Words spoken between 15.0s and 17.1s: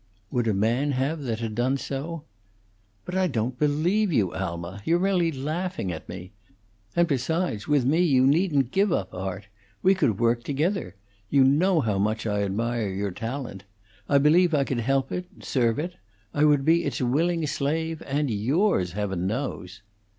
it serve it; I would be its